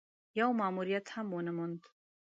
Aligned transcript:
يو 0.39 0.49
ماموريت 0.59 1.05
هم 1.15 1.27
ونه 1.35 1.51
موند. 1.57 1.81